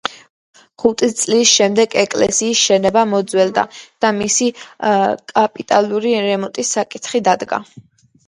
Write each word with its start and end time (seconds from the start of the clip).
ხუთი 0.83 1.07
წლის 1.23 1.49
შემდეგ 1.57 1.91
ეკლესიის 2.03 2.63
შენობა 2.69 3.03
მოძველდა 3.11 3.65
და 4.05 4.11
მისი 4.21 4.49
კაპიტალური 5.35 6.17
რემონტის 6.31 6.73
საკითხი 6.79 7.25
დადგა. 7.29 7.61